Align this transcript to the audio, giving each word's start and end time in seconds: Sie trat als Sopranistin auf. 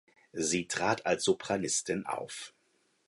Sie 0.33 0.67
trat 0.67 1.05
als 1.05 1.25
Sopranistin 1.25 2.07
auf. 2.07 2.55